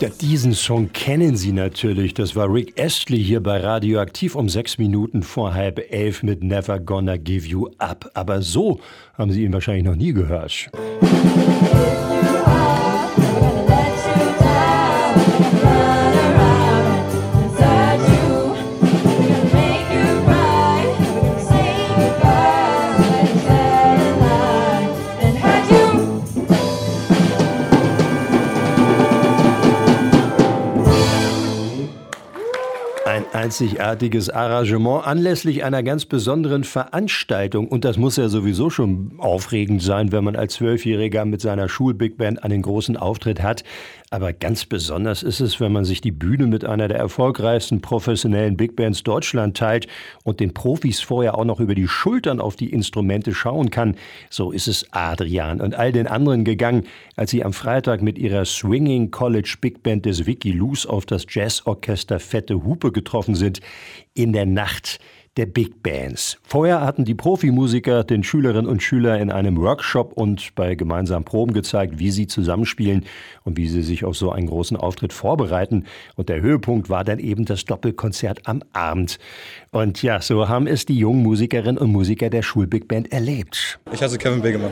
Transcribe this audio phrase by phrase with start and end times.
[0.00, 2.14] Ja, diesen Song kennen Sie natürlich.
[2.14, 6.80] Das war Rick Astley hier bei Radioaktiv um sechs Minuten vor halb elf mit Never
[6.80, 8.10] Gonna Give You Up.
[8.12, 8.80] Aber so
[9.16, 10.68] haben Sie ihn wahrscheinlich noch nie gehört.
[33.44, 37.68] Einzigartiges Arrangement anlässlich einer ganz besonderen Veranstaltung.
[37.68, 42.42] Und das muss ja sowieso schon aufregend sein, wenn man als Zwölfjähriger mit seiner Schulbigband
[42.42, 43.62] einen großen Auftritt hat.
[44.14, 48.56] Aber ganz besonders ist es, wenn man sich die Bühne mit einer der erfolgreichsten professionellen
[48.56, 49.88] Bigbands Deutschland teilt
[50.22, 53.96] und den Profis vorher auch noch über die Schultern auf die Instrumente schauen kann.
[54.30, 56.84] So ist es Adrian und all den anderen gegangen,
[57.16, 61.26] als sie am Freitag mit ihrer Swinging College Big Band des Vicky Loose auf das
[61.28, 63.58] Jazzorchester Fette Hupe getroffen sind.
[64.14, 65.00] In der Nacht
[65.36, 66.38] der Big Bands.
[66.42, 71.52] Vorher hatten die Profimusiker den Schülerinnen und Schülern in einem Workshop und bei gemeinsamen Proben
[71.52, 73.04] gezeigt, wie sie zusammenspielen
[73.42, 75.86] und wie sie sich auf so einen großen Auftritt vorbereiten.
[76.14, 79.18] Und der Höhepunkt war dann eben das Doppelkonzert am Abend.
[79.70, 83.80] Und ja, so haben es die jungen Musikerinnen und Musiker der Schulbig Band erlebt.
[83.92, 84.70] Ich heiße Kevin Begemann.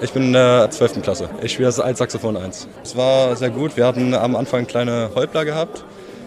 [0.00, 1.02] Ich bin in der 12.
[1.02, 1.28] Klasse.
[1.42, 2.68] Ich spiele als Altsaxophon 1.
[2.82, 3.76] Es war sehr gut.
[3.76, 5.84] Wir hatten am Anfang kleine Häuptler gehabt.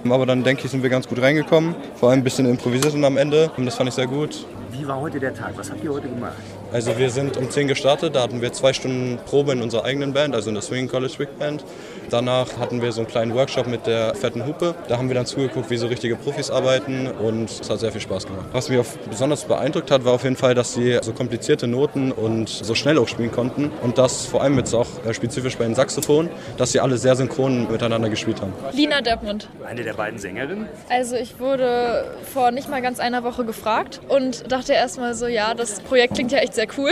[0.09, 1.75] Aber dann denke ich, sind wir ganz gut reingekommen.
[1.95, 3.51] Vor allem ein bisschen improvisiert und am Ende.
[3.57, 4.45] Und das fand ich sehr gut.
[4.71, 5.53] Wie war heute der Tag?
[5.57, 6.33] Was habt ihr heute gemacht?
[6.73, 10.13] Also wir sind um 10 gestartet, da hatten wir zwei Stunden Probe in unserer eigenen
[10.13, 11.65] Band, also in der Swing College Big Band.
[12.09, 14.75] Danach hatten wir so einen kleinen Workshop mit der fetten Hupe.
[14.87, 17.99] Da haben wir dann zugeguckt, wie so richtige Profis arbeiten und es hat sehr viel
[17.99, 18.45] Spaß gemacht.
[18.53, 22.47] Was mich besonders beeindruckt hat, war auf jeden Fall, dass sie so komplizierte Noten und
[22.47, 25.75] so schnell auch spielen konnten und das vor allem jetzt auch äh, spezifisch bei den
[25.75, 28.53] Saxophon, dass sie alle sehr synchron miteinander gespielt haben.
[28.71, 29.49] Lina Deppmund.
[29.65, 30.67] Eine der beiden Sängerinnen?
[30.89, 35.53] Also ich wurde vor nicht mal ganz einer Woche gefragt und dachte erstmal so, ja,
[35.53, 36.91] das Projekt klingt ja echt sehr cool.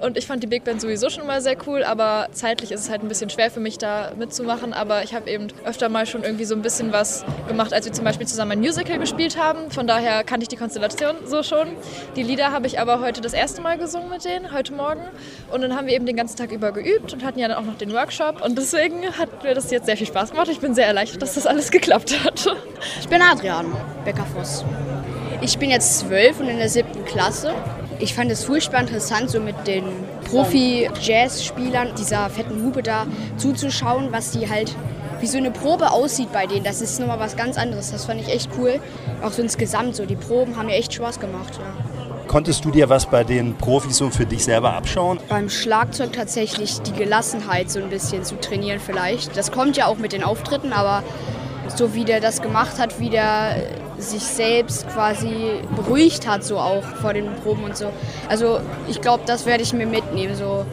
[0.00, 2.90] Und ich fand die Big Band sowieso schon mal sehr cool, aber zeitlich ist es
[2.90, 4.72] halt ein bisschen schwer für mich da mitzumachen.
[4.72, 7.92] Aber ich habe eben öfter mal schon irgendwie so ein bisschen was gemacht, als wir
[7.92, 9.70] zum Beispiel zusammen ein Musical gespielt haben.
[9.70, 11.68] Von daher kannte ich die Konstellation so schon.
[12.16, 15.02] Die Lieder habe ich aber heute das erste Mal gesungen mit denen, heute Morgen.
[15.52, 17.66] Und dann haben wir eben den ganzen Tag über geübt und hatten ja dann auch
[17.66, 18.42] noch den Workshop.
[18.42, 20.48] Und deswegen hat mir das jetzt sehr viel Spaß gemacht.
[20.48, 22.46] Ich bin sehr erleichtert, dass das alles geklappt hat.
[23.00, 23.66] Ich bin Adrian
[24.06, 24.64] Beckerfuss.
[25.42, 27.54] Ich bin jetzt zwölf und in der siebten Klasse.
[28.00, 29.84] Ich fand es furchtbar interessant, so mit den
[30.30, 33.06] Profi-Jazz-Spielern dieser fetten Hupe da
[33.36, 34.74] zuzuschauen, was die halt,
[35.20, 36.64] wie so eine Probe aussieht bei denen.
[36.64, 37.90] Das ist nochmal was ganz anderes.
[37.92, 38.80] Das fand ich echt cool.
[39.22, 40.06] Auch so insgesamt so.
[40.06, 41.58] Die Proben haben mir echt Spaß gemacht.
[41.58, 42.26] Ja.
[42.26, 45.20] Konntest du dir was bei den Profis so für dich selber abschauen?
[45.28, 49.36] Beim Schlagzeug tatsächlich die Gelassenheit so ein bisschen zu trainieren vielleicht.
[49.36, 51.02] Das kommt ja auch mit den Auftritten, aber
[51.76, 53.56] so wie der das gemacht hat, wie der
[54.00, 57.92] sich selbst quasi beruhigt hat, so auch vor den Proben und so.
[58.28, 60.34] Also ich glaube, das werde ich mir mitnehmen.
[60.34, 60.64] So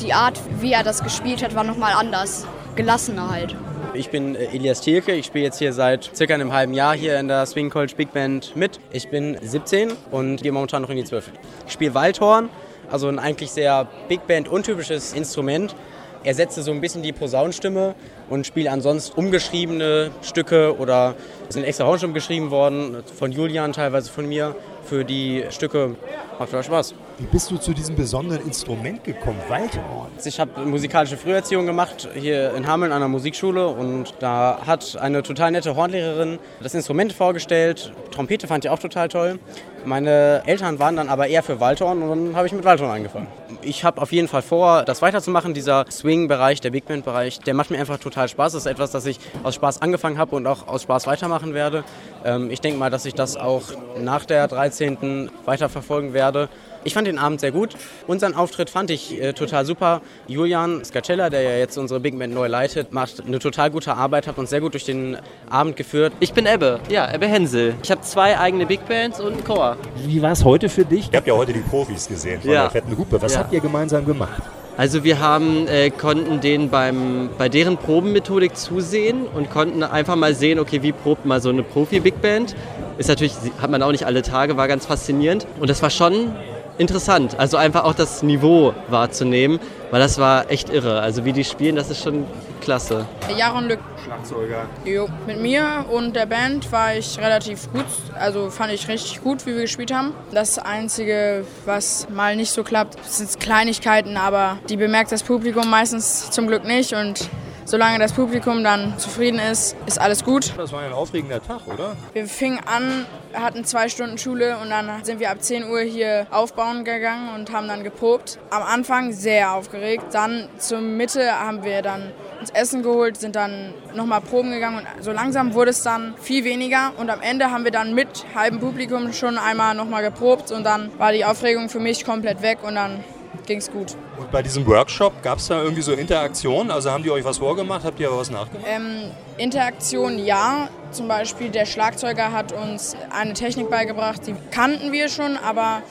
[0.00, 2.46] die Art, wie er das gespielt hat, war nochmal anders,
[2.76, 3.56] gelassener halt.
[3.94, 7.18] Ich bin äh, Elias Thielke, ich spiele jetzt hier seit circa einem halben Jahr hier
[7.18, 8.80] in der Swing College Big Band mit.
[8.90, 11.30] Ich bin 17 und gehe momentan noch in die 12.
[11.66, 12.50] Ich spiele Waldhorn,
[12.90, 15.76] also ein eigentlich sehr Big Band untypisches Instrument
[16.24, 17.94] ersetze so ein bisschen die Posaunenstimme
[18.30, 21.14] und spiele ansonsten umgeschriebene Stücke oder
[21.48, 25.96] sind extra Hornstimmen geschrieben worden, von Julian, teilweise von mir, für die Stücke.
[26.38, 26.94] Macht viel Spaß.
[27.18, 30.10] Wie bist du zu diesem besonderen Instrument gekommen, Waldhorn?
[30.24, 35.22] Ich habe musikalische Früherziehung gemacht hier in Hameln an der Musikschule und da hat eine
[35.22, 37.92] total nette Hornlehrerin das Instrument vorgestellt.
[38.10, 39.38] Trompete fand ich auch total toll.
[39.84, 43.28] Meine Eltern waren dann aber eher für Waldhorn und dann habe ich mit Waldhorn angefangen.
[43.66, 45.54] Ich habe auf jeden Fall vor, das weiterzumachen.
[45.54, 48.52] Dieser Swing-Bereich, der Big Band-Bereich, der macht mir einfach total Spaß.
[48.52, 51.84] Das ist etwas, das ich aus Spaß angefangen habe und auch aus Spaß weitermachen werde.
[52.24, 53.62] Ähm, ich denke mal, dass ich das auch
[53.98, 55.30] nach der 13.
[55.44, 56.48] weiterverfolgen werde.
[56.84, 57.70] Ich fand den Abend sehr gut.
[58.06, 60.02] Unseren Auftritt fand ich äh, total super.
[60.28, 64.26] Julian Scacella, der ja jetzt unsere Big Band neu leitet, macht eine total gute Arbeit,
[64.26, 65.16] hat uns sehr gut durch den
[65.48, 66.12] Abend geführt.
[66.20, 67.74] Ich bin Ebbe, ja, Ebbe Hensel.
[67.82, 69.78] Ich habe zwei eigene Big Bands und einen Chor.
[70.06, 71.08] Wie war es heute für dich?
[71.10, 72.62] Ich habe ja heute die Profis gesehen von ja.
[72.62, 73.20] der fetten Hupe.
[73.22, 73.40] Was ja.
[73.40, 74.42] habt ihr gemeinsam gemacht?
[74.76, 80.34] Also wir haben, äh, konnten denen beim, bei deren Probenmethodik zusehen und konnten einfach mal
[80.34, 82.56] sehen, okay, wie probt mal so eine Profi-Big Band.
[82.98, 85.46] Ist natürlich, hat man auch nicht alle Tage, war ganz faszinierend.
[85.60, 86.32] Und das war schon
[86.78, 87.38] interessant.
[87.38, 89.60] Also einfach auch das Niveau wahrzunehmen,
[89.90, 91.00] weil das war echt irre.
[91.00, 92.26] Also wie die spielen, das ist schon
[92.60, 93.06] klasse.
[93.36, 93.80] Jaron Lück.
[94.04, 94.66] Schlagzeuger.
[94.84, 97.86] Jo, mit mir und der Band war ich relativ gut.
[98.18, 100.12] Also fand ich richtig gut, wie wir gespielt haben.
[100.32, 106.30] Das Einzige, was mal nicht so klappt, sind Kleinigkeiten, aber die bemerkt das Publikum meistens
[106.30, 107.28] zum Glück nicht und
[107.64, 110.52] solange das Publikum dann zufrieden ist, ist alles gut.
[110.56, 111.96] Das war ein aufregender Tag, oder?
[112.12, 116.26] Wir fingen an, hatten zwei Stunden Schule und dann sind wir ab 10 Uhr hier
[116.30, 118.38] aufbauen gegangen und haben dann geprobt.
[118.50, 120.06] Am Anfang sehr aufgeregt.
[120.12, 125.04] Dann zur Mitte haben wir dann uns Essen geholt, sind dann nochmal proben gegangen und
[125.04, 128.60] so langsam wurde es dann viel weniger und am Ende haben wir dann mit halbem
[128.60, 132.74] Publikum schon einmal nochmal geprobt und dann war die Aufregung für mich komplett weg und
[132.74, 133.02] dann
[133.46, 133.96] ging es gut.
[134.18, 136.70] Und bei diesem Workshop gab es da irgendwie so Interaktion?
[136.70, 138.66] Also haben die euch was vorgemacht, habt ihr aber was nachgemacht?
[138.68, 140.68] Ähm, Interaktion ja.
[140.90, 145.82] Zum Beispiel der Schlagzeuger hat uns eine Technik beigebracht, die kannten wir schon, aber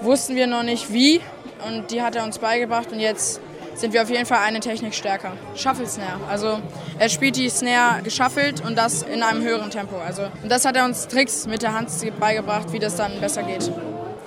[0.00, 1.20] wussten wir noch nicht wie.
[1.66, 3.40] Und die hat er uns beigebracht und jetzt
[3.74, 5.32] sind wir auf jeden Fall eine Technik stärker.
[5.54, 6.20] Shuffle Snare.
[6.28, 6.58] Also
[6.98, 9.96] er spielt die Snare geschaffelt und das in einem höheren Tempo.
[9.98, 13.42] Also und das hat er uns Tricks mit der Hand beigebracht, wie das dann besser
[13.42, 13.70] geht.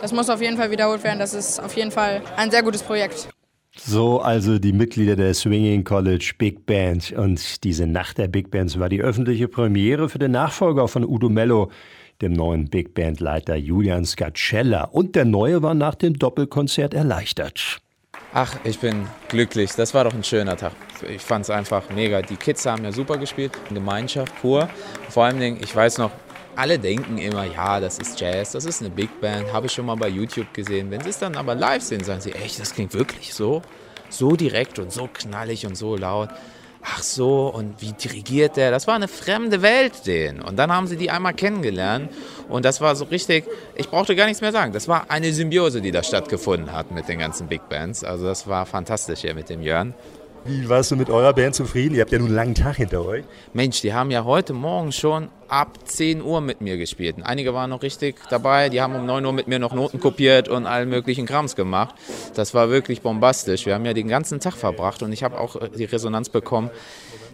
[0.03, 1.19] Das muss auf jeden Fall wiederholt werden.
[1.19, 3.29] Das ist auf jeden Fall ein sehr gutes Projekt.
[3.77, 7.13] So also die Mitglieder der Swinging College Big Band.
[7.13, 11.29] Und diese Nacht der Big Bands war die öffentliche Premiere für den Nachfolger von Udo
[11.29, 11.71] Mello,
[12.21, 14.83] dem neuen Big Band-Leiter Julian Scacella.
[14.83, 17.79] Und der neue war nach dem Doppelkonzert erleichtert.
[18.33, 19.71] Ach, ich bin glücklich.
[19.71, 20.73] Das war doch ein schöner Tag.
[21.07, 22.21] Ich fand es einfach mega.
[22.21, 23.53] Die Kids haben ja super gespielt.
[23.73, 24.67] Gemeinschaft pur.
[25.07, 26.11] Vor allem, ich weiß noch,
[26.55, 29.85] alle denken immer, ja, das ist Jazz, das ist eine Big Band, habe ich schon
[29.85, 30.91] mal bei YouTube gesehen.
[30.91, 33.61] Wenn sie es dann aber live sehen, sagen sie, echt, das klingt wirklich so,
[34.09, 36.29] so direkt und so knallig und so laut
[36.83, 38.71] ach so, und wie dirigiert der?
[38.71, 40.41] Das war eine fremde Welt denen.
[40.41, 42.11] Und dann haben sie die einmal kennengelernt
[42.49, 43.45] und das war so richtig,
[43.75, 44.73] ich brauchte gar nichts mehr sagen.
[44.73, 48.03] Das war eine Symbiose, die da stattgefunden hat mit den ganzen Big Bands.
[48.03, 49.93] Also das war fantastisch hier mit dem Jörn.
[50.45, 51.95] Wie warst du mit eurer Band zufrieden?
[51.95, 53.23] Ihr habt ja nun einen langen Tag hinter euch.
[53.53, 57.15] Mensch, die haben ja heute Morgen schon ab 10 Uhr mit mir gespielt.
[57.23, 60.49] Einige waren noch richtig dabei, die haben um 9 Uhr mit mir noch Noten kopiert
[60.49, 61.95] und allen möglichen Krams gemacht.
[62.35, 63.65] Das war wirklich bombastisch.
[63.65, 66.71] Wir haben ja den ganzen Tag verbracht und ich habe auch äh, die Resonanz bekommen.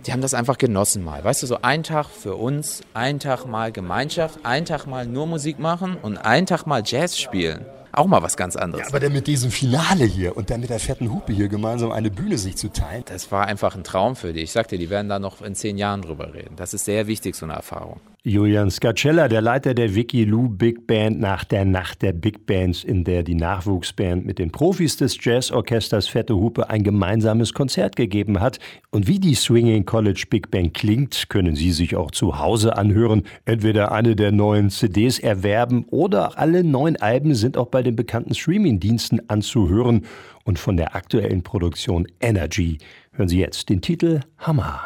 [0.05, 1.23] Die haben das einfach genossen mal.
[1.23, 5.25] Weißt du, so ein Tag für uns, ein Tag mal Gemeinschaft, ein Tag mal nur
[5.25, 8.83] Musik machen und ein Tag mal Jazz spielen auch mal was ganz anderes.
[8.83, 11.91] Ja, aber dann mit diesem Finale hier und dann mit der fetten Hupe hier gemeinsam
[11.91, 13.03] eine Bühne sich zu teilen.
[13.05, 14.41] Das war einfach ein Traum für die.
[14.41, 16.55] Ich sagte, die werden da noch in zehn Jahren drüber reden.
[16.55, 17.99] Das ist sehr wichtig, so eine Erfahrung.
[18.25, 22.83] Julian Scacella, der Leiter der Vicky Lou Big Band nach der Nacht der Big Bands,
[22.83, 28.41] in der die Nachwuchsband mit den Profis des Jazzorchesters Fette Hupe ein gemeinsames Konzert gegeben
[28.41, 28.59] hat.
[28.91, 33.23] Und wie die Swinging College Big Band klingt, können Sie sich auch zu Hause anhören.
[33.45, 38.35] Entweder eine der neuen CDs erwerben oder alle neun Alben sind auch bei den bekannten
[38.35, 40.05] Streaming-Diensten anzuhören.
[40.43, 42.79] Und von der aktuellen Produktion Energy
[43.13, 44.85] hören Sie jetzt den Titel Hammer.